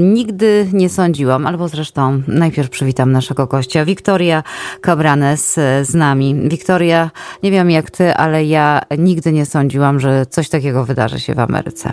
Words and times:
Nigdy 0.00 0.68
nie 0.72 0.88
sądziłam, 0.88 1.46
albo 1.46 1.68
zresztą 1.68 2.22
najpierw 2.28 2.70
przywitam 2.70 3.12
naszego 3.12 3.46
gościa, 3.46 3.84
Wiktoria 3.84 4.42
Cabranes 4.80 5.54
z 5.82 5.94
nami. 5.94 6.48
Wiktoria, 6.48 7.10
nie 7.42 7.50
wiem 7.50 7.70
jak 7.70 7.90
ty, 7.90 8.14
ale 8.14 8.44
ja 8.44 8.80
nigdy 8.98 9.32
nie 9.32 9.46
sądziłam, 9.46 10.00
że 10.00 10.26
coś 10.26 10.48
takiego 10.48 10.84
wydarzy 10.84 11.20
się 11.20 11.34
w 11.34 11.38
Ameryce. 11.38 11.92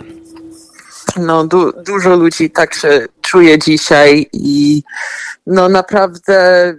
No, 1.16 1.46
du 1.46 1.72
dużo 1.82 2.16
ludzi 2.16 2.50
tak 2.50 2.74
się 2.74 3.06
czuje 3.20 3.58
dzisiaj 3.58 4.26
i 4.32 4.82
no 5.46 5.68
naprawdę 5.68 6.74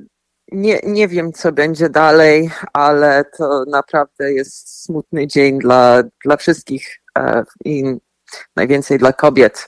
nie, 0.51 0.79
nie 0.83 1.07
wiem, 1.07 1.33
co 1.33 1.51
będzie 1.51 1.89
dalej, 1.89 2.51
ale 2.73 3.25
to 3.37 3.65
naprawdę 3.67 4.33
jest 4.33 4.83
smutny 4.83 5.27
dzień 5.27 5.59
dla, 5.59 6.03
dla 6.25 6.37
wszystkich 6.37 7.01
e, 7.17 7.43
i 7.65 7.83
najwięcej 8.55 8.97
dla 8.97 9.13
kobiet 9.13 9.67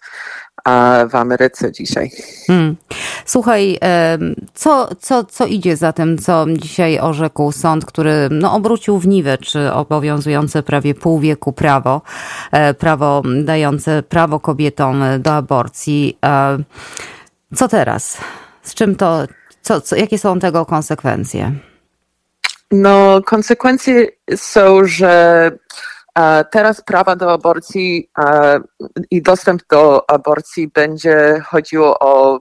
w 1.09 1.15
Ameryce 1.15 1.71
dzisiaj. 1.71 2.11
Hmm. 2.47 2.75
Słuchaj, 3.25 3.79
co, 4.53 4.95
co, 4.99 5.23
co 5.23 5.45
idzie 5.45 5.77
za 5.77 5.93
tym, 5.93 6.17
co 6.17 6.45
dzisiaj 6.49 6.99
orzekł 6.99 7.51
sąd, 7.51 7.85
który 7.85 8.27
no, 8.31 8.53
obrócił 8.53 8.99
w 8.99 9.07
niwecz 9.07 9.53
obowiązujące 9.73 10.63
prawie 10.63 10.95
pół 10.95 11.19
wieku 11.19 11.53
prawo, 11.53 12.01
e, 12.51 12.73
prawo 12.73 13.21
dające 13.43 14.03
prawo 14.03 14.39
kobietom 14.39 15.03
do 15.19 15.33
aborcji. 15.33 16.17
E, 16.25 16.57
co 17.55 17.67
teraz? 17.67 18.17
Z 18.63 18.73
czym 18.73 18.95
to, 18.95 19.27
co, 19.61 19.81
co, 19.81 19.95
jakie 19.95 20.17
są 20.17 20.39
tego 20.39 20.65
konsekwencje? 20.65 21.51
No, 22.71 23.21
konsekwencje 23.25 24.07
są, 24.35 24.85
że 24.85 25.51
Teraz 26.51 26.81
prawa 26.81 27.15
do 27.15 27.31
aborcji 27.31 28.09
i 29.11 29.21
dostęp 29.21 29.61
do 29.69 30.09
aborcji 30.09 30.67
będzie 30.67 31.41
chodziło 31.45 31.99
o 31.99 32.39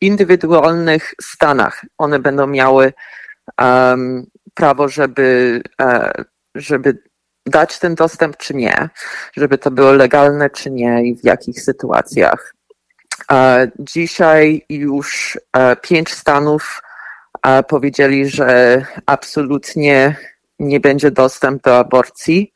indywidualnych 0.00 1.14
stanach. 1.22 1.84
One 1.98 2.18
będą 2.18 2.46
miały 2.46 2.92
prawo, 4.54 4.88
żeby, 4.88 5.62
e, 5.80 6.12
żeby 6.54 6.98
dać 7.46 7.78
ten 7.78 7.94
dostęp, 7.94 8.36
czy 8.36 8.54
nie, 8.54 8.88
żeby 9.36 9.58
to 9.58 9.70
było 9.70 9.92
legalne, 9.92 10.50
czy 10.50 10.70
nie 10.70 11.04
i 11.04 11.16
w 11.16 11.24
jakich 11.24 11.60
sytuacjach. 11.62 12.54
Dzisiaj 13.78 14.64
już 14.68 15.38
e, 15.52 15.76
pięć 15.76 16.12
stanów 16.12 16.82
powiedzieli, 17.68 18.28
że 18.28 18.82
absolutnie 19.06 20.16
nie 20.60 20.80
będzie 20.80 21.10
dostęp 21.10 21.62
do 21.62 21.78
aborcji. 21.78 22.52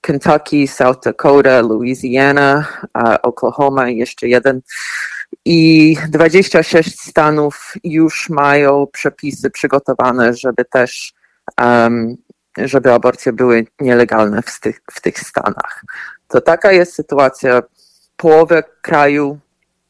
Kentucky, 0.00 0.68
South 0.68 1.00
Dakota, 1.04 1.60
Louisiana, 1.60 2.66
Oklahoma 3.22 3.88
i 3.88 3.96
jeszcze 3.96 4.28
jeden. 4.28 4.60
I 5.44 5.96
26 6.08 7.00
stanów 7.00 7.74
już 7.84 8.30
mają 8.30 8.86
przepisy 8.92 9.50
przygotowane, 9.50 10.34
żeby 10.34 10.64
też, 10.64 11.14
um, 11.60 12.16
żeby 12.58 12.92
aborcje 12.92 13.32
były 13.32 13.66
nielegalne 13.80 14.42
w 14.42 14.60
tych, 14.60 14.80
w 14.92 15.00
tych 15.00 15.18
stanach. 15.18 15.84
To 16.28 16.40
taka 16.40 16.72
jest 16.72 16.94
sytuacja. 16.94 17.62
Połowę 18.16 18.62
kraju 18.82 19.38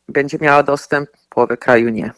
będzie 0.08 0.38
miała 0.40 0.62
dostęp, 0.62 1.08
połowę 1.28 1.56
kraju 1.56 1.88
nie. 1.88 2.12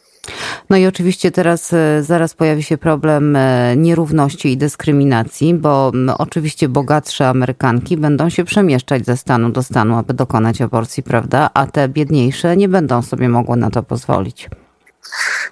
No 0.69 0.77
i 0.77 0.85
oczywiście 0.85 1.31
teraz 1.31 1.73
e, 1.73 2.03
zaraz 2.03 2.33
pojawi 2.33 2.63
się 2.63 2.77
problem 2.77 3.35
e, 3.35 3.75
nierówności 3.77 4.51
i 4.51 4.57
dyskryminacji, 4.57 5.53
bo 5.53 5.91
oczywiście 6.17 6.69
bogatsze 6.69 7.27
Amerykanki 7.27 7.97
będą 7.97 8.29
się 8.29 8.43
przemieszczać 8.43 9.05
ze 9.05 9.17
stanu 9.17 9.49
do 9.49 9.63
stanu, 9.63 9.97
aby 9.97 10.13
dokonać 10.13 10.61
aborcji, 10.61 11.03
prawda? 11.03 11.49
A 11.53 11.67
te 11.67 11.89
biedniejsze 11.89 12.57
nie 12.57 12.69
będą 12.69 13.01
sobie 13.01 13.29
mogły 13.29 13.57
na 13.57 13.69
to 13.69 13.83
pozwolić. 13.83 14.49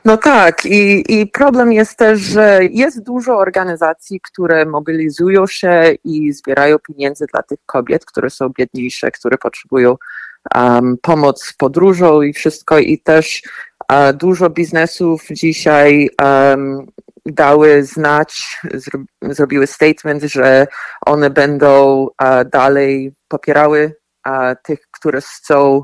No 0.06 0.18
tak, 0.18 0.66
i, 0.66 1.04
i 1.20 1.28
problem 1.28 1.74
jest 1.74 1.98
też, 1.98 2.20
że 2.20 2.60
jest 2.72 3.04
dużo 3.04 3.38
organizacji, 3.38 4.22
które 4.22 4.66
mobilizują 4.66 5.48
się 5.48 5.96
i 6.04 6.34
zbierają 6.34 6.78
pieniądze 6.80 7.26
dla 7.34 7.44
tych 7.44 7.60
kobiet, 7.66 8.06
które 8.06 8.30
są 8.30 8.50
biedniejsze, 8.50 9.12
które 9.12 9.38
potrzebują 9.38 9.96
um, 10.56 10.98
pomoc 11.02 11.54
podróżą 11.58 12.22
i 12.22 12.34
wszystko, 12.34 12.80
i 12.80 13.00
też 13.00 13.42
Dużo 14.14 14.50
biznesów 14.50 15.28
dzisiaj 15.32 16.10
um, 16.22 16.88
dały 17.26 17.84
znać, 17.84 18.60
zro, 18.74 19.00
zrobiły 19.22 19.68
statement, 19.68 20.24
że 20.24 20.68
one 21.06 21.30
będą 21.30 22.02
uh, 22.02 22.50
dalej 22.52 23.14
popierały 23.28 23.96
uh, 24.28 24.34
tych, 24.64 24.80
które 24.92 25.22
chcą, 25.22 25.84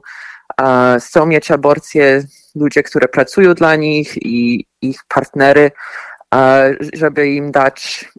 chcą 0.99 1.25
mieć 1.25 1.51
aborcję, 1.51 2.23
ludzie, 2.55 2.83
które 2.83 3.07
pracują 3.07 3.53
dla 3.53 3.75
nich 3.75 4.17
i 4.17 4.65
ich 4.81 4.99
partnery, 5.07 5.71
żeby 6.93 7.27
im 7.27 7.51
dać, 7.51 8.09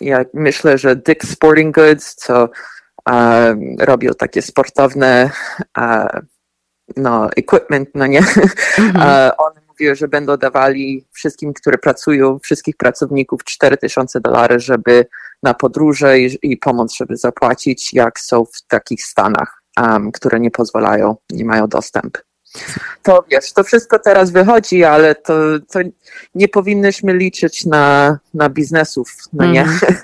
ja 0.00 0.24
myślę, 0.34 0.78
że 0.78 0.96
Dick 0.96 1.24
Sporting 1.24 1.74
Goods, 1.74 2.14
co 2.14 2.48
robią 3.78 4.10
takie 4.18 4.42
sportowne 4.42 5.30
no, 6.96 7.30
equipment, 7.36 7.88
no 7.94 8.06
nie. 8.06 8.18
Mhm. 8.78 9.32
One 9.38 9.60
mówiły, 9.68 9.96
że 9.96 10.08
będą 10.08 10.36
dawali 10.36 11.06
wszystkim, 11.12 11.52
które 11.52 11.78
pracują, 11.78 12.38
wszystkich 12.38 12.76
pracowników 12.76 13.44
4000 13.44 14.20
dolarów, 14.20 14.62
żeby 14.62 15.06
na 15.42 15.54
podróże 15.54 16.20
i, 16.20 16.38
i, 16.42 16.56
pomoc, 16.56 16.96
żeby 16.96 17.16
zapłacić, 17.16 17.94
jak 17.94 18.20
są 18.20 18.44
w 18.44 18.62
takich 18.68 19.04
stanach, 19.04 19.62
um, 19.80 20.12
które 20.12 20.40
nie 20.40 20.50
pozwalają, 20.50 21.16
nie 21.30 21.44
mają 21.44 21.68
dostęp. 21.68 22.18
To 23.02 23.24
wiesz, 23.30 23.52
to 23.52 23.64
wszystko 23.64 23.98
teraz 23.98 24.30
wychodzi, 24.30 24.84
ale 24.84 25.14
to, 25.14 25.34
to 25.72 25.78
nie 26.34 26.48
powinnyśmy 26.48 27.14
liczyć 27.14 27.66
na, 27.66 28.18
na 28.34 28.48
biznesów, 28.48 29.16
no 29.32 29.46
nie? 29.46 29.62
Mm. 29.62 29.78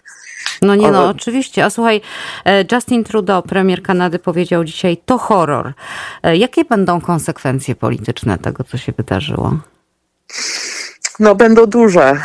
No 0.62 0.74
nie, 0.74 0.90
no 0.90 1.08
oczywiście. 1.08 1.64
A 1.64 1.70
słuchaj, 1.70 2.00
e, 2.44 2.64
Justin 2.72 3.04
Trudeau, 3.04 3.42
premier 3.42 3.82
Kanady, 3.82 4.18
powiedział 4.18 4.64
dzisiaj, 4.64 4.96
to 4.96 5.18
horror. 5.18 5.72
E, 6.22 6.36
jakie 6.36 6.64
będą 6.64 7.00
konsekwencje 7.00 7.74
polityczne 7.74 8.38
tego, 8.38 8.64
co 8.64 8.78
się 8.78 8.92
wydarzyło? 8.92 9.56
No, 11.20 11.34
będą 11.34 11.66
duże, 11.66 12.16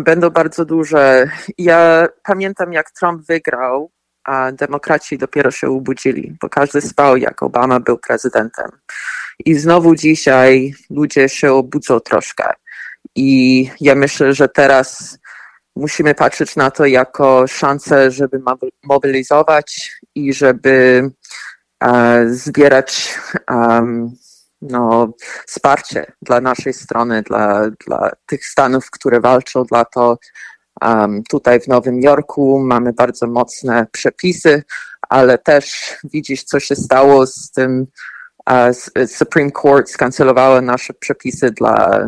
będą 0.00 0.30
bardzo 0.30 0.64
duże. 0.64 1.28
Ja 1.58 2.08
pamiętam, 2.24 2.72
jak 2.72 2.90
Trump 2.90 3.26
wygrał, 3.26 3.90
a 4.24 4.52
demokraci 4.52 5.18
dopiero 5.18 5.50
się 5.50 5.68
obudzili, 5.68 6.36
bo 6.40 6.48
każdy 6.48 6.80
spał, 6.80 7.16
jak 7.16 7.42
Obama 7.42 7.80
był 7.80 7.98
prezydentem. 7.98 8.70
I 9.44 9.54
znowu 9.54 9.94
dzisiaj 9.94 10.74
ludzie 10.90 11.28
się 11.28 11.52
obudzą 11.52 12.00
troszkę. 12.00 12.52
I 13.14 13.70
ja 13.80 13.94
myślę, 13.94 14.34
że 14.34 14.48
teraz 14.48 15.18
musimy 15.76 16.14
patrzeć 16.14 16.56
na 16.56 16.70
to 16.70 16.86
jako 16.86 17.46
szansę, 17.46 18.10
żeby 18.10 18.40
mobilizować 18.84 20.00
i 20.14 20.32
żeby 20.34 21.10
e, 21.84 22.24
zbierać 22.28 23.18
no, 24.62 25.12
wsparcie 25.46 26.12
dla 26.22 26.40
naszej 26.40 26.72
strony, 26.72 27.22
dla, 27.22 27.70
dla 27.86 28.10
tych 28.26 28.46
stanów, 28.46 28.90
które 28.90 29.20
walczą 29.20 29.64
dla 29.64 29.84
to. 29.84 30.18
Um, 30.82 31.22
tutaj 31.28 31.60
w 31.60 31.68
Nowym 31.68 32.00
Jorku 32.00 32.58
mamy 32.58 32.92
bardzo 32.92 33.26
mocne 33.26 33.86
przepisy, 33.92 34.62
ale 35.08 35.38
też 35.38 35.94
widzisz, 36.04 36.44
co 36.44 36.60
się 36.60 36.76
stało 36.76 37.26
z 37.26 37.50
tym. 37.50 37.86
Uh, 38.50 39.06
Supreme 39.06 39.50
Court 39.50 39.90
skancelowało 39.90 40.60
nasze 40.60 40.94
przepisy 40.94 41.50
dla 41.50 42.06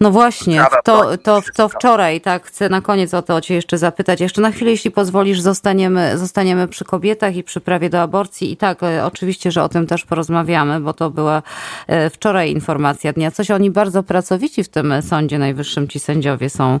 no 0.00 0.10
właśnie, 0.10 0.64
to, 0.84 1.16
to, 1.16 1.42
to 1.54 1.68
wczoraj, 1.68 2.20
tak, 2.20 2.46
chcę 2.46 2.68
na 2.68 2.80
koniec 2.80 3.14
o 3.14 3.22
to 3.22 3.40
Cię 3.40 3.54
jeszcze 3.54 3.78
zapytać. 3.78 4.20
Jeszcze 4.20 4.40
na 4.40 4.50
chwilę, 4.50 4.70
jeśli 4.70 4.90
pozwolisz, 4.90 5.40
zostaniemy, 5.40 6.18
zostaniemy 6.18 6.68
przy 6.68 6.84
kobietach 6.84 7.36
i 7.36 7.44
przy 7.44 7.60
prawie 7.60 7.90
do 7.90 8.02
aborcji. 8.02 8.52
I 8.52 8.56
tak, 8.56 8.82
e, 8.82 9.04
oczywiście, 9.04 9.52
że 9.52 9.62
o 9.62 9.68
tym 9.68 9.86
też 9.86 10.04
porozmawiamy, 10.04 10.80
bo 10.80 10.92
to 10.92 11.10
była 11.10 11.42
e, 11.86 12.10
wczoraj 12.10 12.52
informacja 12.52 13.12
dnia. 13.12 13.30
Coś 13.30 13.50
oni 13.50 13.70
bardzo 13.70 14.02
pracowici 14.02 14.64
w 14.64 14.68
tym 14.68 14.94
Sądzie 15.02 15.38
Najwyższym, 15.38 15.88
ci 15.88 16.00
sędziowie 16.00 16.50
są 16.50 16.80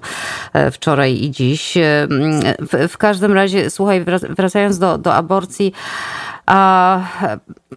e, 0.52 0.70
wczoraj 0.70 1.22
i 1.22 1.30
dziś. 1.30 1.74
W, 2.58 2.88
w 2.88 2.98
każdym 2.98 3.32
razie, 3.32 3.70
słuchaj, 3.70 4.04
wracając 4.30 4.78
do, 4.78 4.98
do 4.98 5.14
aborcji, 5.14 5.72
a 6.48 7.00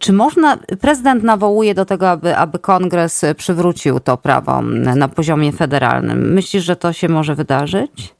czy 0.00 0.12
można, 0.12 0.58
prezydent 0.80 1.24
nawołuje 1.24 1.74
do 1.74 1.84
tego, 1.84 2.10
aby, 2.10 2.36
aby 2.36 2.58
kongres 2.58 3.24
przywrócił 3.36 4.00
to 4.00 4.16
prawo 4.16 4.62
na 4.96 5.08
poziomie 5.08 5.52
federalnym. 5.52 6.32
Myślisz, 6.32 6.64
że 6.64 6.76
to 6.76 6.92
się 6.92 7.08
może 7.08 7.34
wydarzyć? 7.34 8.14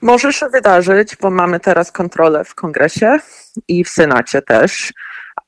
Może 0.00 0.32
się 0.32 0.48
wydarzyć, 0.48 1.16
bo 1.16 1.30
mamy 1.30 1.60
teraz 1.60 1.92
kontrolę 1.92 2.44
w 2.44 2.54
kongresie 2.54 3.18
i 3.68 3.84
w 3.84 3.88
senacie 3.88 4.42
też, 4.42 4.92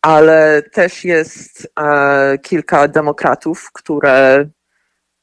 ale 0.03 0.62
też 0.62 1.05
jest 1.05 1.73
e, 1.81 2.39
kilka 2.39 2.89
demokratów, 2.89 3.71
które, 3.73 4.49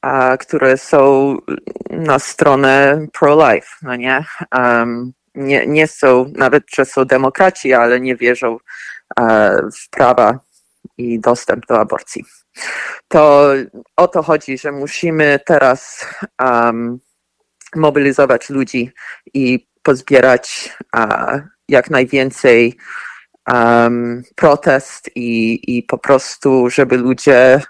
e, 0.01 0.38
które 0.38 0.77
są 0.77 1.38
na 1.89 2.19
stronę 2.19 3.07
pro-life, 3.19 3.68
no 3.81 3.95
nie? 3.95 4.25
Um, 4.57 5.13
nie? 5.35 5.67
Nie 5.67 5.87
są, 5.87 6.31
nawet 6.35 6.63
że 6.75 6.85
są 6.85 7.05
demokraci, 7.05 7.73
ale 7.73 7.99
nie 7.99 8.15
wierzą 8.15 8.57
e, 9.19 9.57
w 9.77 9.89
prawa 9.89 10.39
i 10.97 11.19
dostęp 11.19 11.65
do 11.65 11.79
aborcji. 11.79 12.25
To 13.07 13.49
o 13.95 14.07
to 14.07 14.23
chodzi, 14.23 14.57
że 14.57 14.71
musimy 14.71 15.39
teraz 15.45 16.05
um, 16.39 16.99
mobilizować 17.75 18.49
ludzi 18.49 18.91
i 19.33 19.67
pozbierać 19.83 20.77
uh, 20.95 21.41
jak 21.69 21.89
najwięcej 21.89 22.77
um, 23.53 24.23
protest 24.35 25.09
i, 25.15 25.59
i 25.77 25.83
po 25.83 25.97
prostu, 25.97 26.69
żeby 26.69 26.97
ludzie 26.97 27.61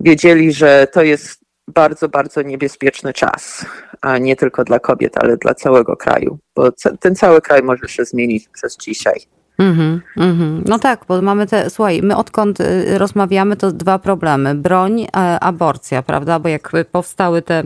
wiedzieli, 0.00 0.52
że 0.52 0.86
to 0.92 1.02
jest 1.02 1.43
bardzo, 1.68 2.08
bardzo 2.08 2.42
niebezpieczny 2.42 3.12
czas, 3.12 3.66
a 4.00 4.18
nie 4.18 4.36
tylko 4.36 4.64
dla 4.64 4.78
kobiet, 4.78 5.18
ale 5.18 5.36
dla 5.36 5.54
całego 5.54 5.96
kraju, 5.96 6.38
bo 6.56 6.72
ten 7.00 7.14
cały 7.16 7.40
kraj 7.40 7.62
może 7.62 7.88
się 7.88 8.04
zmienić 8.04 8.48
przez 8.48 8.76
dzisiaj. 8.76 9.20
Mm-hmm, 9.58 10.00
mm-hmm. 10.16 10.62
No 10.66 10.78
tak, 10.78 11.04
bo 11.08 11.22
mamy 11.22 11.46
te, 11.46 11.70
słuchaj, 11.70 12.02
my 12.02 12.16
odkąd 12.16 12.60
y, 12.60 12.98
rozmawiamy, 12.98 13.56
to 13.56 13.72
dwa 13.72 13.98
problemy. 13.98 14.54
Broń, 14.54 15.06
aborcja, 15.40 16.02
prawda? 16.02 16.38
Bo 16.38 16.48
jak 16.48 16.72
powstały 16.92 17.42
te 17.42 17.64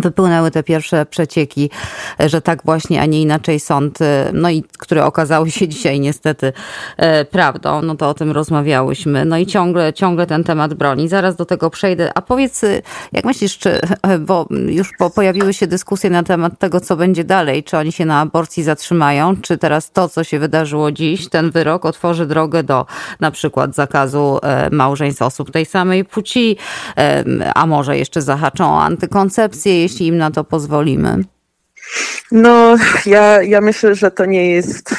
wypłynęły 0.00 0.50
te 0.50 0.62
pierwsze 0.62 1.06
przecieki, 1.06 1.70
że 2.18 2.40
tak 2.40 2.62
właśnie, 2.64 3.00
a 3.00 3.06
nie 3.06 3.22
inaczej 3.22 3.60
sąd, 3.60 4.00
e, 4.00 4.30
no 4.32 4.50
i 4.50 4.64
które 4.78 5.04
okazały 5.04 5.50
się 5.50 5.68
dzisiaj 5.78 6.00
niestety 6.00 6.52
e, 6.96 7.24
prawdą, 7.24 7.82
no 7.82 7.94
to 7.94 8.08
o 8.08 8.14
tym 8.14 8.30
rozmawiałyśmy. 8.30 9.24
No 9.24 9.38
i 9.38 9.46
ciągle, 9.46 9.92
ciągle 9.92 10.26
ten 10.26 10.44
temat 10.44 10.74
broni. 10.74 11.08
Zaraz 11.08 11.36
do 11.36 11.44
tego 11.44 11.70
przejdę. 11.70 12.10
A 12.14 12.22
powiedz, 12.22 12.64
e, 12.64 12.82
jak 13.12 13.24
myślisz, 13.24 13.58
czy, 13.58 13.80
bo 14.28 14.46
już 14.66 14.90
po, 14.98 15.10
pojawiły 15.10 15.54
się 15.54 15.66
dyskusje 15.66 16.10
na 16.10 16.22
temat 16.22 16.58
tego, 16.58 16.80
co 16.80 16.96
będzie 16.96 17.24
dalej, 17.24 17.64
czy 17.64 17.78
oni 17.78 17.92
się 17.92 18.04
na 18.04 18.20
aborcji 18.20 18.62
zatrzymają, 18.62 19.36
czy 19.36 19.58
teraz 19.58 19.90
to, 19.90 20.08
co 20.08 20.24
się 20.24 20.38
wydarzyło 20.38 20.92
dziś, 20.92 21.28
ten 21.28 21.50
wyrok 21.50 21.84
otworzy 21.84 22.26
drogę 22.26 22.62
do 22.62 22.86
na 23.20 23.30
przykład 23.30 23.74
zakazu 23.74 24.38
małżeństw 24.70 25.22
osób 25.22 25.50
tej 25.50 25.66
samej 25.66 26.04
płci, 26.04 26.56
a 27.54 27.66
może 27.66 27.98
jeszcze 27.98 28.22
zahaczą 28.22 28.74
o 28.74 28.82
antykoncepcję, 28.82 29.82
jeśli 29.88 30.06
im 30.06 30.16
na 30.16 30.30
to 30.30 30.44
pozwolimy? 30.44 31.24
No, 32.32 32.76
ja, 33.06 33.42
ja 33.42 33.60
myślę, 33.60 33.94
że 33.94 34.10
to 34.10 34.24
nie 34.24 34.50
jest 34.50 34.94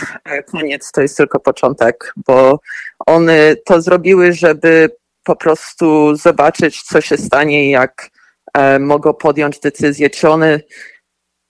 koniec, 0.52 0.92
to 0.92 1.02
jest 1.02 1.18
tylko 1.18 1.40
początek, 1.40 2.14
bo 2.26 2.60
one 3.06 3.56
to 3.66 3.82
zrobiły, 3.82 4.34
żeby 4.34 4.90
po 5.24 5.36
prostu 5.36 6.16
zobaczyć, 6.16 6.82
co 6.82 7.02
się 7.02 7.18
stanie, 7.18 7.72
jak 7.72 8.10
e, 8.54 8.80
mogą 8.80 9.14
podjąć 9.14 9.60
decyzję, 9.60 10.10
czy 10.10 10.30
one, 10.30 10.60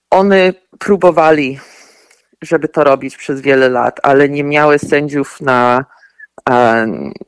one 0.09 0.53
próbowali, 0.79 1.59
żeby 2.41 2.67
to 2.67 2.83
robić 2.83 3.17
przez 3.17 3.41
wiele 3.41 3.69
lat, 3.69 3.99
ale 4.03 4.29
nie 4.29 4.43
miały 4.43 4.79
sędziów 4.79 5.41
na 5.41 5.85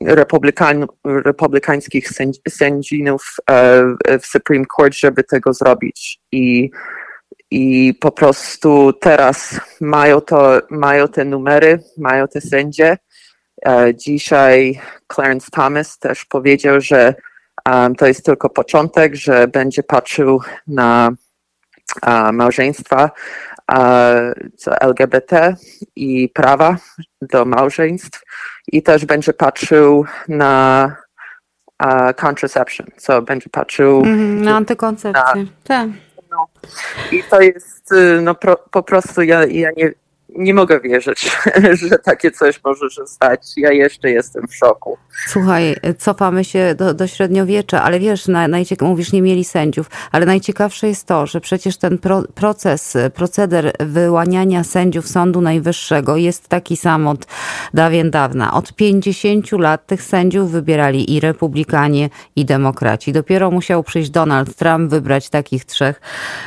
republikan, 0.00 0.86
republikańskich 1.04 2.08
sędziów 2.48 3.36
e, 3.50 3.82
w 4.18 4.26
Supreme 4.26 4.64
Court, 4.76 4.94
żeby 4.94 5.24
tego 5.24 5.52
zrobić. 5.52 6.20
I, 6.32 6.70
i 7.50 7.94
po 8.00 8.10
prostu 8.10 8.92
teraz 8.92 9.60
mają, 9.80 10.20
to, 10.20 10.60
mają 10.70 11.08
te 11.08 11.24
numery, 11.24 11.78
mają 11.98 12.28
te 12.28 12.40
sędzie. 12.40 12.98
E, 13.66 13.94
dzisiaj 13.94 14.80
Clarence 15.12 15.50
Thomas 15.50 15.98
też 15.98 16.24
powiedział, 16.24 16.80
że 16.80 17.14
um, 17.70 17.94
to 17.94 18.06
jest 18.06 18.24
tylko 18.24 18.50
początek, 18.50 19.14
że 19.14 19.48
będzie 19.48 19.82
patrzył 19.82 20.40
na 20.66 21.10
małżeństwa 22.32 23.10
LGBT 24.80 25.56
i 25.96 26.28
prawa 26.28 26.76
do 27.22 27.44
małżeństw 27.44 28.22
i 28.72 28.82
też 28.82 29.06
będzie 29.06 29.32
patrzył 29.32 30.04
na 30.28 30.96
uh, 31.84 32.14
contraception, 32.16 32.86
co 32.96 33.22
będzie 33.22 33.50
patrzył 33.50 34.00
mm, 34.00 34.42
na 34.42 34.56
antykoncepcję. 34.56 35.42
Na, 35.42 35.50
tak. 35.64 35.88
No. 36.30 36.46
I 37.12 37.22
to 37.22 37.40
jest 37.40 37.92
y, 37.92 38.20
no, 38.22 38.34
pro, 38.34 38.56
po 38.56 38.82
prostu 38.82 39.22
ja, 39.22 39.44
ja 39.44 39.70
nie, 39.76 39.92
nie 40.36 40.54
mogę 40.54 40.80
wierzyć, 40.80 41.36
że 41.88 41.98
takie 41.98 42.30
coś 42.30 42.60
może 42.64 42.90
się 42.90 43.06
stać. 43.06 43.52
Ja 43.56 43.72
jeszcze 43.72 44.10
jestem 44.10 44.48
w 44.48 44.54
szoku. 44.54 44.98
Słuchaj, 45.28 45.76
cofamy 45.98 46.44
się 46.44 46.74
do, 46.74 46.94
do 46.94 47.06
średniowiecza, 47.06 47.82
ale 47.82 48.00
wiesz, 48.00 48.28
na, 48.28 48.48
najcieka- 48.48 48.84
mówisz, 48.84 49.12
nie 49.12 49.22
mieli 49.22 49.44
sędziów, 49.44 49.90
ale 50.12 50.26
najciekawsze 50.26 50.88
jest 50.88 51.06
to, 51.06 51.26
że 51.26 51.40
przecież 51.40 51.76
ten 51.76 51.98
pro, 51.98 52.22
proces, 52.34 52.96
proceder 53.14 53.72
wyłaniania 53.80 54.64
sędziów 54.64 55.08
Sądu 55.08 55.40
Najwyższego 55.40 56.16
jest 56.16 56.48
taki 56.48 56.76
sam 56.76 57.06
od 57.06 57.26
dawien 57.74 58.10
dawna. 58.10 58.54
Od 58.54 58.72
50 58.72 59.52
lat 59.52 59.86
tych 59.86 60.02
sędziów 60.02 60.50
wybierali 60.50 61.14
i 61.14 61.20
republikanie, 61.20 62.10
i 62.36 62.44
demokraci. 62.44 63.12
Dopiero 63.12 63.50
musiał 63.50 63.82
przyjść 63.82 64.10
Donald 64.10 64.56
Trump, 64.56 64.90
wybrać 64.90 65.30
takich 65.30 65.64
trzech, 65.64 66.00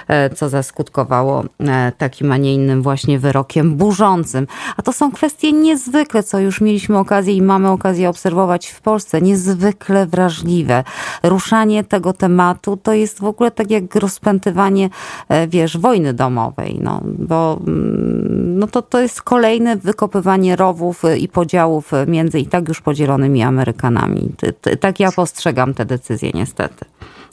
e, 0.07 0.29
co 0.29 0.49
zaskutkowało 0.49 1.43
e, 1.59 1.91
takim, 1.97 2.31
a 2.31 2.37
nie 2.37 2.53
innym 2.53 2.81
właśnie 2.81 3.19
wyrokiem 3.19 3.74
burzącym. 3.75 4.47
A 4.77 4.81
to 4.81 4.93
są 4.93 5.11
kwestie 5.11 5.51
niezwykle, 5.51 6.23
co 6.23 6.39
już 6.39 6.61
mieliśmy 6.61 6.97
okazję 6.97 7.33
i 7.33 7.41
mamy 7.41 7.69
okazję 7.69 8.09
obserwować 8.09 8.67
w 8.67 8.81
Polsce, 8.81 9.21
niezwykle 9.21 10.05
wrażliwe. 10.07 10.83
Ruszanie 11.23 11.83
tego 11.83 12.13
tematu 12.13 12.77
to 12.77 12.93
jest 12.93 13.19
w 13.19 13.25
ogóle 13.25 13.51
tak 13.51 13.71
jak 13.71 13.95
rozpętywanie, 13.95 14.89
e, 15.29 15.47
wiesz, 15.47 15.77
wojny 15.77 16.13
domowej, 16.13 16.79
no, 16.81 17.01
bo 17.03 17.59
mm, 17.67 18.59
no 18.59 18.67
to, 18.67 18.81
to 18.81 18.99
jest 18.99 19.21
kolejne 19.21 19.75
wykopywanie 19.75 20.55
rowów 20.55 21.05
e, 21.05 21.17
i 21.17 21.27
podziałów 21.27 21.91
między 22.07 22.39
i 22.39 22.47
tak 22.47 22.67
już 22.67 22.81
podzielonymi 22.81 23.43
Amerykanami. 23.43 24.31
Tak 24.79 24.99
ja 24.99 25.11
postrzegam 25.11 25.73
te 25.73 25.85
decyzje 25.85 26.31
niestety. 26.33 26.85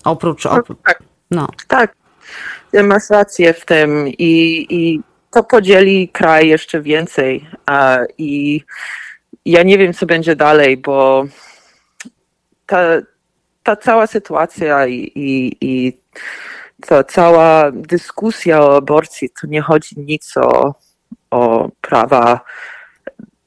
Oprócz, 0.04 0.46
oprócz 0.46 0.78
tak. 0.84 1.02
no. 1.30 1.48
Tak, 1.68 1.94
masz 2.84 3.10
rację 3.10 3.54
w 3.54 3.64
tym 3.64 4.08
i, 4.08 4.66
i 4.70 5.00
to 5.32 5.44
podzieli 5.44 6.08
kraj 6.08 6.48
jeszcze 6.48 6.82
więcej. 6.82 7.48
I 8.18 8.60
ja 9.44 9.62
nie 9.62 9.78
wiem, 9.78 9.92
co 9.92 10.06
będzie 10.06 10.36
dalej, 10.36 10.76
bo 10.76 11.24
ta, 12.66 12.78
ta 13.62 13.76
cała 13.76 14.06
sytuacja 14.06 14.86
i, 14.86 15.12
i, 15.14 15.56
i 15.60 16.00
ta 16.86 17.04
cała 17.04 17.70
dyskusja 17.72 18.60
o 18.60 18.76
aborcji, 18.76 19.30
to 19.40 19.46
nie 19.46 19.62
chodzi 19.62 20.00
nic 20.00 20.36
o, 20.36 20.74
o 21.30 21.70
prawa 21.80 22.40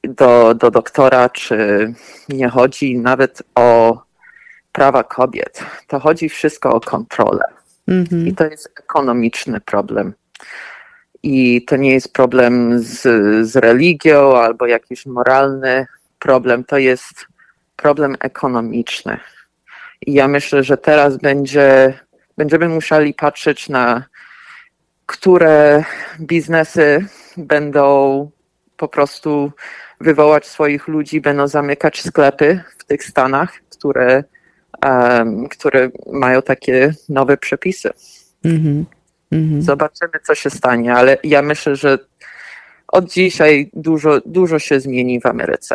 do, 0.02 0.54
do 0.54 0.70
doktora, 0.70 1.28
czy 1.28 1.92
nie 2.28 2.48
chodzi 2.48 2.98
nawet 2.98 3.42
o 3.54 3.98
prawa 4.72 5.04
kobiet. 5.04 5.64
To 5.86 6.00
chodzi 6.00 6.28
wszystko 6.28 6.70
o 6.70 6.80
kontrolę. 6.80 7.44
Mm 7.88 8.04
-hmm. 8.04 8.26
I 8.26 8.34
to 8.34 8.44
jest 8.44 8.72
ekonomiczny 8.78 9.60
problem 9.60 10.14
i 11.26 11.62
to 11.62 11.76
nie 11.76 11.92
jest 11.92 12.12
problem 12.12 12.78
z, 12.78 13.02
z 13.50 13.56
religią 13.56 14.36
albo 14.36 14.66
jakiś 14.66 15.06
moralny 15.06 15.86
problem, 16.18 16.64
to 16.64 16.78
jest 16.78 17.26
problem 17.76 18.16
ekonomiczny. 18.20 19.20
I 20.06 20.12
ja 20.12 20.28
myślę, 20.28 20.62
że 20.62 20.76
teraz 20.76 21.16
będzie, 21.16 21.94
będziemy 22.36 22.68
musieli 22.68 23.14
patrzeć 23.14 23.68
na 23.68 24.04
które 25.06 25.84
biznesy 26.20 27.06
będą 27.36 28.30
po 28.76 28.88
prostu 28.88 29.52
wywołać 30.00 30.46
swoich 30.46 30.88
ludzi, 30.88 31.20
będą 31.20 31.48
zamykać 31.48 32.02
sklepy 32.02 32.60
w 32.78 32.84
tych 32.84 33.04
stanach, 33.04 33.52
które, 33.70 34.24
um, 34.86 35.48
które 35.48 35.90
mają 36.12 36.42
takie 36.42 36.94
nowe 37.08 37.36
przepisy. 37.36 37.90
-hmm. 38.44 38.95
Mhm. 39.32 39.62
Zobaczymy, 39.62 40.12
co 40.24 40.34
się 40.34 40.50
stanie, 40.50 40.94
ale 40.94 41.18
ja 41.24 41.42
myślę, 41.42 41.76
że 41.76 41.98
od 42.88 43.12
dzisiaj 43.12 43.70
dużo, 43.72 44.20
dużo 44.26 44.58
się 44.58 44.80
zmieni 44.80 45.20
w 45.20 45.26
Ameryce. 45.26 45.74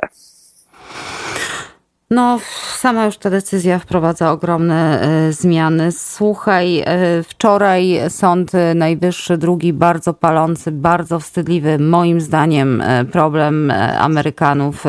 No, 2.12 2.39
sama 2.75 3.05
już 3.05 3.17
ta 3.17 3.29
decyzja 3.29 3.79
wprowadza 3.79 4.31
ogromne 4.31 5.01
e, 5.01 5.34
zmiany. 5.34 5.91
Słuchaj, 5.91 6.79
e, 6.79 7.24
wczoraj 7.24 8.00
Sąd 8.10 8.51
Najwyższy, 8.75 9.38
drugi 9.38 9.74
bardzo 9.74 10.13
palący, 10.13 10.72
bardzo 10.72 11.20
wstydliwy, 11.20 11.79
moim 11.79 12.22
zdaniem, 12.22 12.81
e, 12.81 13.05
problem 13.05 13.74
Amerykanów, 14.00 14.84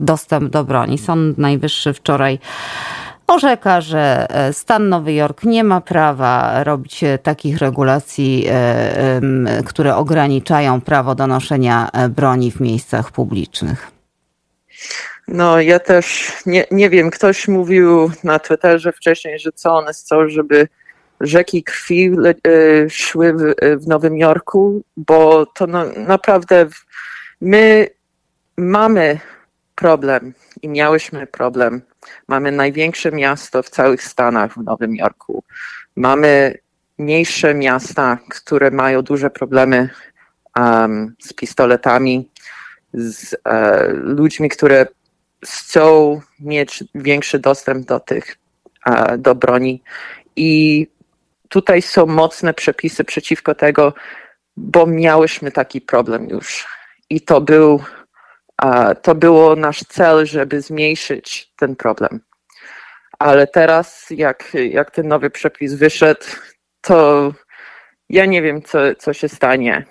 dostęp 0.00 0.50
do 0.50 0.64
broni. 0.64 0.98
Sąd 0.98 1.38
Najwyższy 1.38 1.92
wczoraj 1.92 2.38
orzeka, 3.32 3.80
że 3.80 4.26
e, 4.30 4.52
stan 4.52 4.88
Nowy 4.88 5.12
Jork 5.12 5.42
nie 5.42 5.64
ma 5.64 5.80
prawa 5.80 6.64
robić 6.64 7.04
e, 7.04 7.18
takich 7.18 7.58
regulacji, 7.58 8.46
e, 8.48 9.20
które 9.66 9.96
ograniczają 9.96 10.80
prawo 10.80 11.14
do 11.14 11.26
noszenia 11.26 11.90
broni 12.10 12.52
w 12.52 12.60
miejscach 12.60 13.12
publicznych. 13.12 13.90
No, 15.28 15.60
ja 15.60 15.78
też 15.78 16.32
nie, 16.46 16.64
nie 16.70 16.90
wiem, 16.90 17.10
ktoś 17.10 17.48
mówił 17.48 18.10
na 18.24 18.38
Twitterze 18.38 18.92
wcześniej, 18.92 19.38
że 19.38 19.52
co 19.52 19.74
one 19.74 19.92
chcą, 19.92 20.28
żeby 20.28 20.68
rzeki 21.20 21.62
krwi 21.62 22.10
szły 22.88 23.32
w, 23.32 23.54
w 23.82 23.86
Nowym 23.86 24.16
Jorku, 24.16 24.82
bo 24.96 25.46
to 25.46 25.66
no, 25.66 25.84
naprawdę 25.96 26.66
my 27.40 27.88
mamy 28.56 29.18
problem 29.74 30.34
i 30.62 30.68
miałyśmy 30.68 31.26
problem 31.26 31.82
Mamy 32.28 32.52
największe 32.52 33.12
miasto 33.12 33.62
w 33.62 33.70
całych 33.70 34.02
Stanach, 34.02 34.54
w 34.54 34.64
Nowym 34.64 34.96
Jorku. 34.96 35.44
Mamy 35.96 36.58
mniejsze 36.98 37.54
miasta, 37.54 38.18
które 38.28 38.70
mają 38.70 39.02
duże 39.02 39.30
problemy 39.30 39.90
um, 40.56 41.14
z 41.20 41.32
pistoletami, 41.32 42.28
z 42.94 43.34
e, 43.44 43.88
ludźmi, 43.92 44.48
które 44.48 44.86
chcą 45.44 46.20
mieć 46.40 46.84
większy 46.94 47.38
dostęp 47.38 47.86
do 47.86 48.00
tych, 48.00 48.36
e, 48.86 49.18
do 49.18 49.34
broni. 49.34 49.82
I 50.36 50.86
tutaj 51.48 51.82
są 51.82 52.06
mocne 52.06 52.54
przepisy 52.54 53.04
przeciwko 53.04 53.54
tego, 53.54 53.94
bo 54.56 54.86
miałyśmy 54.86 55.52
taki 55.52 55.80
problem 55.80 56.28
już. 56.28 56.66
I 57.10 57.20
to 57.20 57.40
był, 57.40 57.80
to 59.02 59.14
było 59.14 59.56
nasz 59.56 59.80
cel, 59.80 60.26
żeby 60.26 60.60
zmniejszyć 60.60 61.52
ten 61.56 61.76
problem. 61.76 62.20
Ale 63.18 63.46
teraz, 63.46 64.06
jak, 64.10 64.52
jak 64.70 64.90
ten 64.90 65.08
nowy 65.08 65.30
przepis 65.30 65.74
wyszedł, 65.74 66.26
to 66.80 67.32
ja 68.08 68.26
nie 68.26 68.42
wiem, 68.42 68.62
co, 68.62 68.78
co 68.94 69.12
się 69.12 69.28
stanie, 69.28 69.84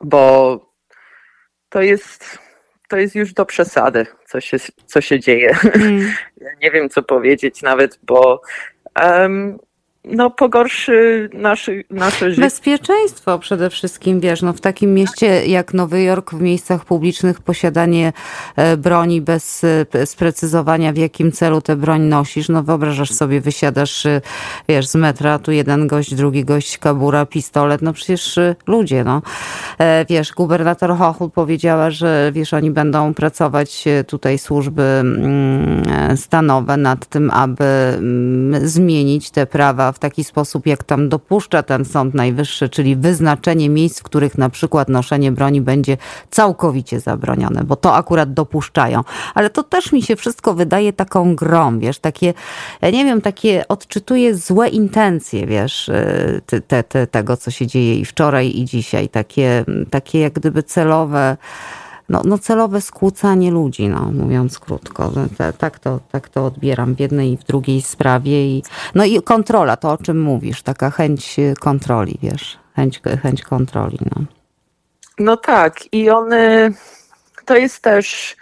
bo 0.00 0.58
to 1.68 1.82
jest, 1.82 2.38
to 2.88 2.96
jest 2.96 3.14
już 3.14 3.32
do 3.32 3.46
przesady, 3.46 4.06
co 4.26 4.40
się, 4.40 4.56
co 4.86 5.00
się 5.00 5.20
dzieje. 5.20 5.56
Mm. 5.74 6.12
Ja 6.40 6.50
nie 6.60 6.70
wiem, 6.70 6.88
co 6.88 7.02
powiedzieć 7.02 7.62
nawet, 7.62 7.98
bo 8.02 8.42
um, 9.02 9.58
no, 10.04 10.30
pogorszy 10.30 11.30
nasze, 11.34 11.72
nasze 11.90 12.30
życie. 12.30 12.42
Bezpieczeństwo 12.42 13.38
przede 13.38 13.70
wszystkim, 13.70 14.20
wiesz, 14.20 14.42
no 14.42 14.52
w 14.52 14.60
takim 14.60 14.94
mieście 14.94 15.46
jak 15.46 15.74
Nowy 15.74 16.02
Jork, 16.02 16.34
w 16.34 16.40
miejscach 16.40 16.84
publicznych 16.84 17.40
posiadanie 17.40 18.12
e, 18.56 18.76
broni 18.76 19.20
bez 19.20 19.64
e, 19.64 20.06
sprecyzowania 20.06 20.92
w 20.92 20.96
jakim 20.96 21.32
celu 21.32 21.60
tę 21.60 21.76
broń 21.76 22.02
nosisz, 22.02 22.48
no 22.48 22.62
wyobrażasz 22.62 23.10
sobie, 23.10 23.40
wysiadasz, 23.40 24.06
e, 24.06 24.20
wiesz, 24.68 24.86
z 24.86 24.94
metra, 24.94 25.38
tu 25.38 25.52
jeden 25.52 25.86
gość, 25.86 26.14
drugi 26.14 26.44
gość, 26.44 26.78
kabura, 26.78 27.26
pistolet, 27.26 27.82
no 27.82 27.92
przecież 27.92 28.38
ludzie, 28.66 29.04
no. 29.04 29.22
Wiesz, 30.08 30.32
gubernator 30.32 30.96
Hochul 30.96 31.30
powiedziała, 31.30 31.90
że 31.90 32.30
wiesz, 32.34 32.54
oni 32.54 32.70
będą 32.70 33.14
pracować 33.14 33.84
tutaj 34.06 34.38
służby 34.38 34.82
mm, 34.82 36.16
stanowe 36.16 36.76
nad 36.76 37.06
tym, 37.06 37.30
aby 37.30 37.64
mm, 37.64 38.68
zmienić 38.68 39.30
te 39.30 39.46
prawa 39.46 39.91
w 39.92 39.98
taki 39.98 40.24
sposób, 40.24 40.66
jak 40.66 40.84
tam 40.84 41.08
dopuszcza 41.08 41.62
ten 41.62 41.84
Sąd 41.84 42.14
Najwyższy, 42.14 42.68
czyli 42.68 42.96
wyznaczenie 42.96 43.68
miejsc, 43.68 44.00
w 44.00 44.02
których 44.02 44.38
na 44.38 44.48
przykład 44.50 44.88
noszenie 44.88 45.32
broni 45.32 45.60
będzie 45.60 45.96
całkowicie 46.30 47.00
zabronione, 47.00 47.64
bo 47.64 47.76
to 47.76 47.94
akurat 47.94 48.34
dopuszczają. 48.34 49.00
Ale 49.34 49.50
to 49.50 49.62
też 49.62 49.92
mi 49.92 50.02
się 50.02 50.16
wszystko 50.16 50.54
wydaje 50.54 50.92
taką 50.92 51.34
grą, 51.34 51.78
wiesz, 51.78 51.98
takie, 51.98 52.34
nie 52.82 53.04
wiem, 53.04 53.20
takie 53.20 53.68
odczytuje 53.68 54.34
złe 54.34 54.68
intencje, 54.68 55.46
wiesz, 55.46 55.88
y, 55.88 56.42
te, 56.66 56.82
te, 56.82 57.06
tego, 57.06 57.36
co 57.36 57.50
się 57.50 57.66
dzieje 57.66 57.94
i 57.96 58.04
wczoraj, 58.04 58.58
i 58.58 58.64
dzisiaj, 58.64 59.08
takie, 59.08 59.64
takie 59.90 60.20
jak 60.20 60.32
gdyby 60.32 60.62
celowe, 60.62 61.36
no, 62.12 62.22
no 62.24 62.38
celowe 62.38 62.80
skłócanie 62.80 63.50
ludzi, 63.50 63.88
no, 63.88 64.12
mówiąc 64.12 64.58
krótko. 64.58 65.12
tak, 65.58 65.78
to, 65.78 66.00
tak 66.10 66.28
to 66.28 66.46
odbieram 66.46 66.94
w 66.94 67.00
jednej 67.00 67.32
i 67.32 67.36
w 67.36 67.44
drugiej 67.44 67.82
sprawie. 67.82 68.46
I, 68.46 68.62
no 68.94 69.04
i 69.04 69.22
kontrola, 69.22 69.76
to 69.76 69.90
o 69.90 69.96
czym 69.96 70.20
mówisz, 70.20 70.62
taka 70.62 70.90
chęć 70.90 71.36
kontroli, 71.60 72.18
wiesz, 72.22 72.58
chęć, 72.76 73.00
chęć 73.22 73.42
kontroli. 73.42 73.98
No. 74.16 74.24
no 75.18 75.36
tak, 75.36 75.94
i 75.94 76.10
one, 76.10 76.70
to 77.44 77.56
jest 77.56 77.82
też 77.82 78.36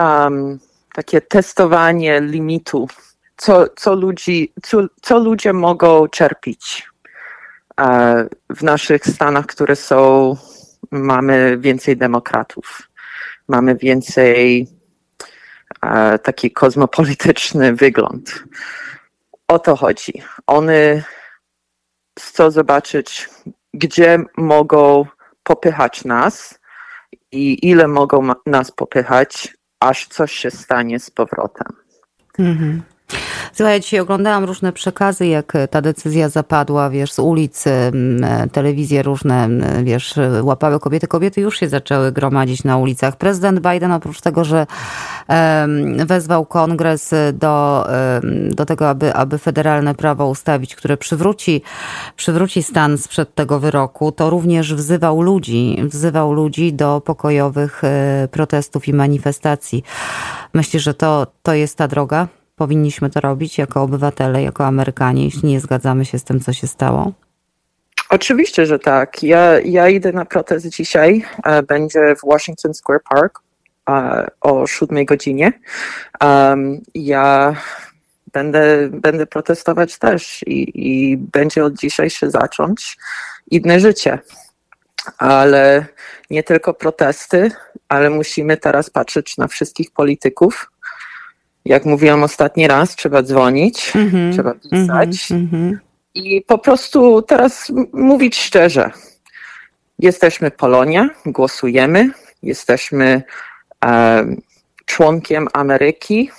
um, 0.00 0.58
takie 0.94 1.20
testowanie 1.20 2.20
limitu, 2.20 2.88
co, 3.36 3.64
co, 3.76 3.94
ludzi, 3.94 4.52
co, 4.62 4.78
co 5.02 5.18
ludzie 5.18 5.52
mogą 5.52 6.08
czerpić 6.08 6.88
e, 7.80 8.28
w 8.50 8.62
naszych 8.62 9.06
stanach, 9.06 9.46
które 9.46 9.76
są, 9.76 10.36
mamy 10.90 11.58
więcej 11.58 11.96
demokratów 11.96 12.89
mamy 13.50 13.76
więcej 13.76 14.66
e, 15.82 16.18
taki 16.18 16.50
kozmopolityczny 16.50 17.74
wygląd. 17.74 18.44
O 19.48 19.58
to 19.58 19.76
chodzi. 19.76 20.12
One 20.46 21.02
chcą 22.18 22.50
zobaczyć, 22.50 23.28
gdzie 23.74 24.18
mogą 24.36 25.06
popychać 25.42 26.04
nas 26.04 26.60
i 27.32 27.68
ile 27.68 27.88
mogą 27.88 28.32
nas 28.46 28.70
popychać, 28.70 29.56
aż 29.80 30.06
coś 30.06 30.32
się 30.32 30.50
stanie 30.50 31.00
z 31.00 31.10
powrotem. 31.10 31.66
Mhm. 32.38 32.82
Słuchaj, 33.52 33.80
dzisiaj 33.80 34.00
oglądałam 34.00 34.44
różne 34.44 34.72
przekazy, 34.72 35.26
jak 35.26 35.52
ta 35.70 35.80
decyzja 35.80 36.28
zapadła, 36.28 36.90
wiesz, 36.90 37.12
z 37.12 37.18
ulicy, 37.18 37.92
telewizje 38.52 39.02
różne, 39.02 39.48
wiesz, 39.82 40.14
łapały 40.42 40.80
kobiety. 40.80 41.06
Kobiety 41.06 41.40
już 41.40 41.58
się 41.58 41.68
zaczęły 41.68 42.12
gromadzić 42.12 42.64
na 42.64 42.76
ulicach. 42.76 43.16
Prezydent 43.16 43.60
Biden 43.60 43.92
oprócz 43.92 44.20
tego, 44.20 44.44
że 44.44 44.66
wezwał 46.06 46.46
kongres 46.46 47.14
do, 47.32 47.86
do 48.50 48.66
tego, 48.66 48.88
aby, 48.88 49.14
aby 49.14 49.38
federalne 49.38 49.94
prawo 49.94 50.28
ustawić, 50.28 50.76
które 50.76 50.96
przywróci, 50.96 51.62
przywróci 52.16 52.62
stan 52.62 52.98
sprzed 52.98 53.34
tego 53.34 53.60
wyroku, 53.60 54.12
to 54.12 54.30
również 54.30 54.74
wzywał 54.74 55.22
ludzi, 55.22 55.76
wzywał 55.84 56.32
ludzi 56.32 56.72
do 56.72 57.00
pokojowych 57.00 57.84
e, 57.84 58.28
protestów 58.30 58.88
i 58.88 58.92
manifestacji. 58.92 59.82
Myślisz, 60.54 60.82
że 60.82 60.94
to, 60.94 61.26
to 61.42 61.54
jest 61.54 61.76
ta 61.76 61.88
droga? 61.88 62.28
Powinniśmy 62.60 63.10
to 63.10 63.20
robić 63.20 63.58
jako 63.58 63.82
obywatele, 63.82 64.42
jako 64.42 64.66
Amerykanie, 64.66 65.24
jeśli 65.24 65.48
nie 65.48 65.60
zgadzamy 65.60 66.04
się 66.04 66.18
z 66.18 66.24
tym, 66.24 66.40
co 66.40 66.52
się 66.52 66.66
stało? 66.66 67.12
Oczywiście, 68.10 68.66
że 68.66 68.78
tak. 68.78 69.22
Ja, 69.22 69.60
ja 69.60 69.88
idę 69.88 70.12
na 70.12 70.24
protest 70.24 70.68
dzisiaj. 70.68 71.24
E, 71.44 71.62
będzie 71.62 72.14
w 72.16 72.30
Washington 72.30 72.74
Square 72.74 73.00
Park 73.10 73.40
e, 73.88 74.26
o 74.40 74.66
7 74.66 75.04
godzinie. 75.04 75.52
Ja 76.94 77.56
będę, 78.32 78.88
będę 78.90 79.26
protestować 79.26 79.98
też 79.98 80.42
i, 80.46 80.70
i 80.74 81.16
będzie 81.16 81.64
od 81.64 81.74
dzisiaj 81.74 82.10
się 82.10 82.30
zacząć 82.30 82.96
inne 83.50 83.80
życie. 83.80 84.18
Ale 85.18 85.86
nie 86.30 86.42
tylko 86.42 86.74
protesty, 86.74 87.50
ale 87.88 88.10
musimy 88.10 88.56
teraz 88.56 88.90
patrzeć 88.90 89.36
na 89.36 89.48
wszystkich 89.48 89.90
polityków, 89.90 90.70
jak 91.64 91.84
mówiłam 91.84 92.22
ostatni 92.22 92.68
raz, 92.68 92.96
trzeba 92.96 93.22
dzwonić, 93.22 93.92
mm 93.96 94.10
-hmm, 94.10 94.32
trzeba 94.32 94.54
pisać 94.54 95.30
mm 95.30 95.48
-hmm. 95.48 95.76
i 96.14 96.42
po 96.42 96.58
prostu 96.58 97.22
teraz 97.22 97.72
mówić 97.92 98.36
szczerze. 98.36 98.90
Jesteśmy 99.98 100.50
Polonia, 100.50 101.10
głosujemy, 101.26 102.10
jesteśmy 102.42 103.22
e, 103.84 104.24
członkiem 104.84 105.48
Ameryki 105.52 106.30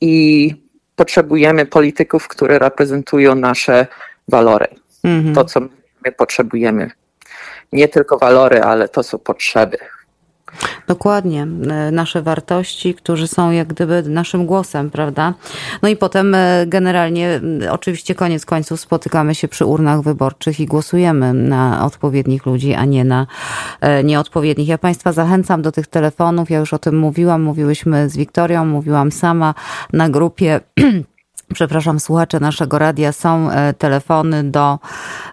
i 0.00 0.54
potrzebujemy 0.96 1.66
polityków, 1.66 2.28
które 2.28 2.58
reprezentują 2.58 3.34
nasze 3.34 3.86
walory. 4.28 4.66
Mm 5.04 5.24
-hmm. 5.24 5.34
To, 5.34 5.44
co 5.44 5.60
my 6.04 6.12
potrzebujemy. 6.12 6.90
Nie 7.72 7.88
tylko 7.88 8.18
walory, 8.18 8.62
ale 8.62 8.88
to 8.88 9.02
są 9.02 9.18
potrzeby. 9.18 9.78
Dokładnie. 10.86 11.42
E, 11.42 11.90
nasze 11.90 12.22
wartości, 12.22 12.94
którzy 12.94 13.26
są 13.26 13.50
jak 13.50 13.68
gdyby 13.68 14.02
naszym 14.02 14.46
głosem, 14.46 14.90
prawda? 14.90 15.34
No 15.82 15.88
i 15.88 15.96
potem 15.96 16.34
e, 16.34 16.64
generalnie, 16.66 17.40
oczywiście 17.70 18.14
koniec 18.14 18.46
końców 18.46 18.80
spotykamy 18.80 19.34
się 19.34 19.48
przy 19.48 19.66
urnach 19.66 20.02
wyborczych 20.02 20.60
i 20.60 20.66
głosujemy 20.66 21.32
na 21.32 21.84
odpowiednich 21.84 22.46
ludzi, 22.46 22.74
a 22.74 22.84
nie 22.84 23.04
na 23.04 23.26
e, 23.80 24.04
nieodpowiednich. 24.04 24.68
Ja 24.68 24.78
Państwa 24.78 25.12
zachęcam 25.12 25.62
do 25.62 25.72
tych 25.72 25.86
telefonów. 25.86 26.50
Ja 26.50 26.58
już 26.58 26.72
o 26.72 26.78
tym 26.78 26.98
mówiłam, 26.98 27.42
mówiłyśmy 27.42 28.08
z 28.08 28.16
Wiktorią, 28.16 28.64
mówiłam 28.64 29.12
sama 29.12 29.54
na 29.92 30.08
grupie 30.08 30.60
przepraszam, 31.54 32.00
słuchacze 32.00 32.40
naszego 32.40 32.78
radia, 32.78 33.12
są 33.12 33.50
e, 33.50 33.74
telefony 33.74 34.44
do 34.44 34.78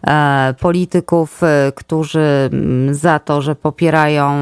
e, 0.07 0.53
polityków, 0.59 1.43
e, 1.43 1.71
którzy 1.75 2.49
mm, 2.53 2.95
za 2.95 3.19
to, 3.19 3.41
że 3.41 3.55
popierają 3.55 4.33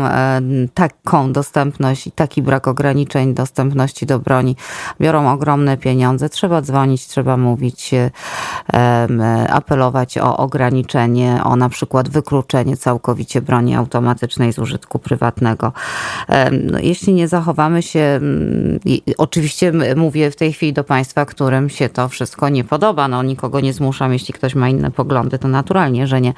taką 0.74 1.32
dostępność 1.32 2.08
i 2.08 2.12
taki 2.12 2.42
brak 2.42 2.68
ograniczeń 2.68 3.34
dostępności 3.34 4.06
do 4.06 4.20
broni, 4.20 4.56
biorą 5.02 5.32
ogromne 5.32 5.78
pieniądze. 5.78 6.30
Trzeba 6.30 6.62
dzwonić, 6.62 7.08
trzeba 7.08 7.38
mówić, 7.38 7.92
apelować 9.50 10.18
o 10.18 10.38
ograniczenie, 10.38 11.42
o 11.44 11.56
na 11.56 11.70
przykład 11.70 12.10
wykluczenie 12.10 12.78
całkowicie 12.78 13.42
broni 13.42 13.76
automatycznej 13.76 14.54
z 14.54 14.60
użytku 14.60 15.00
prywatnego. 15.00 15.74
No, 16.52 16.80
jeśli 16.80 17.14
nie 17.14 17.28
zachowamy 17.28 17.82
się, 17.82 18.00
mm, 18.00 18.80
oczywiście 19.18 19.72
mówię 19.96 20.32
w 20.32 20.36
tej 20.36 20.54
chwili 20.54 20.74
do 20.74 20.84
Państwa, 20.84 21.26
którym 21.26 21.61
którym 21.62 21.70
się 21.70 21.90
to 21.90 22.10
wszystko 22.10 22.50
nie 22.50 22.64
podoba. 22.64 23.08
No 23.08 23.24
nikogo 23.24 23.60
nie 23.60 23.74
zmuszam, 23.74 24.14
jeśli 24.14 24.34
ktoś 24.34 24.56
ma 24.56 24.70
inne 24.70 24.92
poglądy, 24.92 25.40
to 25.40 25.48
naturalnie, 25.48 26.08
że 26.08 26.22
nie. 26.22 26.34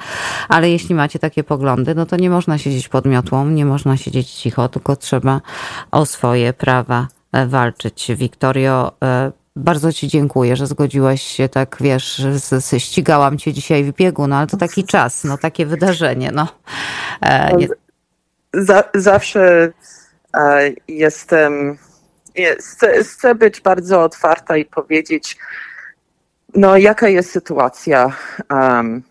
Ale 0.48 0.70
jeśli 0.70 0.94
macie 0.94 1.18
takie 1.18 1.44
poglądy, 1.44 1.94
no 1.94 2.06
to 2.06 2.16
nie 2.16 2.30
można 2.30 2.58
siedzieć 2.58 2.88
pod 2.88 3.04
miotłą, 3.04 3.46
nie 3.46 3.64
można 3.64 3.96
siedzieć 3.96 4.30
cicho, 4.30 4.68
tylko 4.68 4.96
trzeba 4.96 5.40
o 5.90 6.06
swoje 6.06 6.52
prawa 6.52 7.08
walczyć. 7.46 8.12
Wiktorio, 8.16 8.92
bardzo 9.56 9.92
Ci 9.92 10.08
dziękuję, 10.08 10.56
że 10.56 10.66
zgodziłaś 10.66 11.22
się 11.22 11.48
tak, 11.48 11.76
wiesz, 11.80 12.22
ścigałam 12.78 13.38
Cię 13.38 13.52
dzisiaj 13.52 13.84
w 13.84 13.92
biegu, 13.92 14.26
no 14.26 14.36
ale 14.36 14.46
to 14.46 14.56
taki 14.56 14.84
czas, 14.84 15.24
no 15.24 15.38
takie 15.38 15.66
wydarzenie, 15.66 16.32
no. 16.32 16.48
Nie... 17.56 17.68
zawsze 18.94 19.72
jestem, 20.88 21.78
chcę, 22.58 23.04
chcę 23.04 23.34
być 23.34 23.60
bardzo 23.60 24.02
otwarta 24.02 24.56
i 24.56 24.64
powiedzieć, 24.64 25.36
no 26.54 26.76
jaka 26.76 27.08
jest 27.08 27.30
sytuacja, 27.30 28.16
um, 28.50 29.02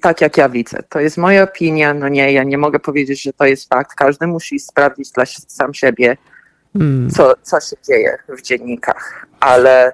tak 0.00 0.20
jak 0.20 0.36
ja 0.36 0.48
widzę. 0.48 0.78
To 0.88 1.00
jest 1.00 1.16
moja 1.16 1.42
opinia, 1.42 1.94
no 1.94 2.08
nie, 2.08 2.32
ja 2.32 2.44
nie 2.44 2.58
mogę 2.58 2.78
powiedzieć, 2.78 3.22
że 3.22 3.32
to 3.32 3.44
jest 3.44 3.68
fakt. 3.68 3.94
Każdy 3.94 4.26
musi 4.26 4.60
sprawdzić 4.60 5.10
dla 5.10 5.24
sam 5.26 5.74
siebie, 5.74 6.16
hmm. 6.72 7.10
co, 7.10 7.34
co 7.42 7.60
się 7.60 7.76
dzieje 7.88 8.18
w 8.28 8.42
dziennikach, 8.42 9.26
ale 9.40 9.92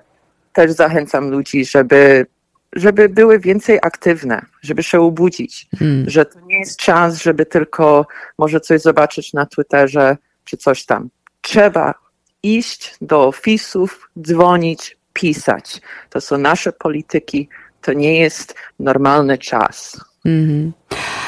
też 0.52 0.70
zachęcam 0.72 1.30
ludzi, 1.30 1.64
żeby, 1.64 2.26
żeby 2.72 3.08
były 3.08 3.38
więcej 3.38 3.78
aktywne, 3.82 4.42
żeby 4.62 4.82
się 4.82 5.00
obudzić, 5.00 5.68
hmm. 5.78 6.10
że 6.10 6.24
to 6.24 6.40
nie 6.40 6.58
jest 6.58 6.76
czas, 6.76 7.22
żeby 7.22 7.46
tylko 7.46 8.06
może 8.38 8.60
coś 8.60 8.80
zobaczyć 8.80 9.32
na 9.32 9.46
Twitterze 9.46 10.16
czy 10.44 10.56
coś 10.56 10.84
tam. 10.84 11.08
Trzeba 11.40 11.94
iść 12.42 12.94
do 13.00 13.26
ofisów, 13.26 14.11
dzwonić, 14.22 14.96
pisać. 15.12 15.80
To 16.11 16.20
są 16.20 16.38
nasze 16.38 16.72
polityki, 16.72 17.49
to 17.82 17.92
nie 17.92 18.18
jest 18.18 18.54
normalny 18.78 19.38
czas. 19.38 20.00
Mm-hmm. 20.26 20.70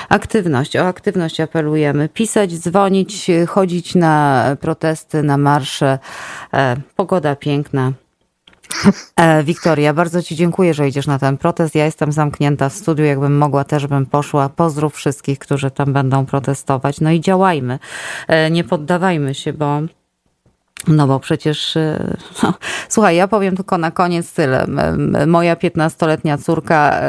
Aktywność, 0.09 0.77
o 0.77 0.87
aktywność 0.87 1.41
apelujemy. 1.41 2.09
Pisać, 2.09 2.59
dzwonić, 2.59 3.31
chodzić 3.49 3.95
na 3.95 4.45
protesty, 4.61 5.23
na 5.23 5.39
marsze. 5.39 5.99
E, 6.55 6.77
pogoda 6.97 7.37
piękna. 7.37 7.93
E, 9.17 9.45
Wiktoria, 9.45 9.95
bardzo 9.95 10.23
Ci 10.23 10.37
dziękuję, 10.37 10.75
że 10.75 10.89
idziesz 10.89 11.07
na 11.07 11.19
ten 11.19 11.39
protest. 11.39 11.75
Ja 11.75 11.85
jestem 11.85 12.13
zamknięta 12.13 12.69
w 12.69 12.73
studiu. 12.73 13.05
Jakbym 13.05 13.37
mogła, 13.37 13.65
też 13.65 13.87
bym 13.87 14.07
poszła. 14.07 14.49
Pozdrów 14.49 14.95
wszystkich, 14.95 15.39
którzy 15.39 15.71
tam 15.71 15.93
będą 15.93 16.27
protestować. 16.27 17.01
No 17.01 17.11
i 17.11 17.21
działajmy. 17.21 17.79
E, 18.29 18.51
nie 18.51 18.65
poddawajmy 18.65 19.35
się, 19.35 19.53
bo 19.53 19.81
no 20.89 21.07
bo 21.07 21.21
przecież, 21.21 21.77
e, 21.77 22.17
no, 22.43 22.55
słuchaj, 22.89 23.17
ja 23.17 23.29
powiem 23.29 23.57
tylko 23.57 23.79
na 23.79 23.91
koniec 23.91 24.33
tyle. 24.33 24.67
Moja 25.27 25.57
15-letnia 25.57 26.39
córka 26.39 27.01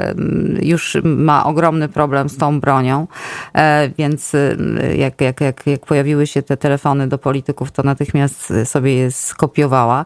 już 0.61 0.97
ma 1.03 1.45
ogromny 1.45 1.89
problem 1.89 2.29
z 2.29 2.37
tą 2.37 2.59
bronią, 2.59 3.07
e, 3.53 3.89
więc 3.97 4.35
e, 4.35 4.57
jak, 4.97 5.21
jak, 5.21 5.41
jak, 5.41 5.67
jak 5.67 5.85
pojawiły 5.85 6.27
się 6.27 6.41
te 6.41 6.57
telefony 6.57 7.07
do 7.07 7.17
polityków, 7.17 7.71
to 7.71 7.83
natychmiast 7.83 8.53
sobie 8.65 8.95
je 8.95 9.11
skopiowała. 9.11 10.05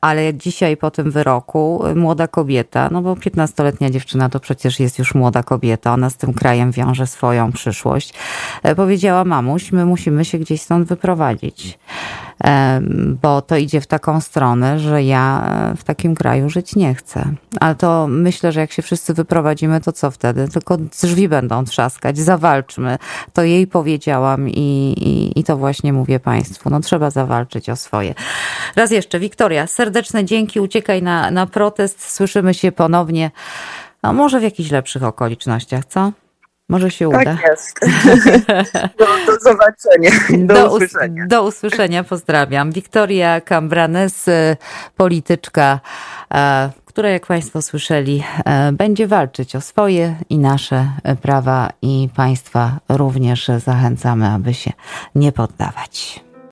Ale 0.00 0.34
dzisiaj 0.34 0.76
po 0.76 0.90
tym 0.90 1.10
wyroku 1.10 1.84
młoda 1.94 2.28
kobieta, 2.28 2.88
no 2.92 3.02
bo 3.02 3.14
15-letnia 3.14 3.90
dziewczyna 3.90 4.28
to 4.28 4.40
przecież 4.40 4.80
jest 4.80 4.98
już 4.98 5.14
młoda 5.14 5.42
kobieta, 5.42 5.92
ona 5.92 6.10
z 6.10 6.16
tym 6.16 6.34
krajem 6.34 6.72
wiąże 6.72 7.06
swoją 7.06 7.52
przyszłość, 7.52 8.14
powiedziała 8.76 9.24
mamuś, 9.24 9.72
my 9.72 9.86
musimy 9.86 10.24
się 10.24 10.38
gdzieś 10.38 10.62
stąd 10.62 10.88
wyprowadzić 10.88 11.78
bo 13.22 13.42
to 13.42 13.56
idzie 13.56 13.80
w 13.80 13.86
taką 13.86 14.20
stronę, 14.20 14.78
że 14.78 15.02
ja 15.02 15.44
w 15.76 15.84
takim 15.84 16.14
kraju 16.14 16.50
żyć 16.50 16.76
nie 16.76 16.94
chcę. 16.94 17.24
Ale 17.60 17.74
to 17.74 18.06
myślę, 18.08 18.52
że 18.52 18.60
jak 18.60 18.72
się 18.72 18.82
wszyscy 18.82 19.14
wyprowadzimy, 19.14 19.80
to 19.80 19.92
co 19.92 20.10
wtedy? 20.10 20.48
Tylko 20.48 20.76
drzwi 20.76 21.28
będą 21.28 21.64
trzaskać, 21.64 22.18
zawalczmy. 22.18 22.98
To 23.32 23.42
jej 23.42 23.66
powiedziałam 23.66 24.48
i, 24.48 24.94
i, 24.98 25.40
i 25.40 25.44
to 25.44 25.56
właśnie 25.56 25.92
mówię 25.92 26.20
Państwu. 26.20 26.70
No 26.70 26.80
trzeba 26.80 27.10
zawalczyć 27.10 27.70
o 27.70 27.76
swoje. 27.76 28.14
Raz 28.76 28.90
jeszcze, 28.90 29.20
Wiktoria, 29.20 29.66
serdeczne 29.66 30.24
dzięki, 30.24 30.60
uciekaj 30.60 31.02
na, 31.02 31.30
na 31.30 31.46
protest, 31.46 32.12
słyszymy 32.12 32.54
się 32.54 32.72
ponownie. 32.72 33.30
A 34.02 34.12
może 34.12 34.40
w 34.40 34.42
jakichś 34.42 34.70
lepszych 34.70 35.02
okolicznościach, 35.02 35.84
co? 35.84 36.12
Może 36.68 36.90
się 36.90 37.10
tak 37.10 37.20
uda. 37.20 37.36
Tak 37.36 37.44
jest. 37.50 37.80
Do, 38.98 39.06
do 39.26 39.40
zobaczenia. 39.40 40.10
Do, 40.46 40.54
do, 40.54 40.74
usłyszenia. 40.74 41.26
Do 41.26 41.44
usłyszenia. 41.44 42.04
Pozdrawiam. 42.04 42.72
Wiktoria 42.72 43.40
Cambranes, 43.40 44.30
polityczka, 44.96 45.80
e, 46.34 46.70
która, 46.84 47.08
jak 47.08 47.26
Państwo 47.26 47.62
słyszeli, 47.62 48.24
e, 48.44 48.72
będzie 48.72 49.06
walczyć 49.06 49.56
o 49.56 49.60
swoje 49.60 50.16
i 50.28 50.38
nasze 50.38 50.88
prawa, 51.22 51.70
i 51.82 52.08
Państwa 52.16 52.78
również 52.88 53.50
zachęcamy, 53.64 54.28
aby 54.28 54.54
się 54.54 54.72
nie 55.14 55.32
poddawać. 55.32 56.24